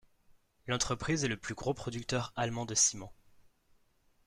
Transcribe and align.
L'entreprise 0.65 1.23
est 1.23 1.27
le 1.27 1.37
plus 1.37 1.53
gros 1.53 1.75
producteur 1.75 2.33
allemand 2.35 2.65
de 2.65 2.73
ciment. 2.73 3.13